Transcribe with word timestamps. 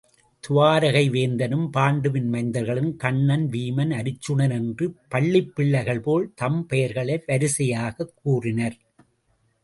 துவாரகை 0.39 1.09
வேந்தனும் 1.09 1.69
பாண்டுவின் 1.77 2.29
மைந்தர்களும் 2.31 2.95
கண்ணன், 2.95 3.49
வீமன், 3.49 3.91
அருச்சுனன் 3.91 4.51
என்று 4.51 4.95
பள்ளிப்பிள்ளைகள் 5.11 5.99
போல் 5.99 6.31
தம் 6.35 6.65
பெயர்களை 6.65 7.23
வரிசையாகக் 7.27 8.13
கூறினர். 8.23 8.77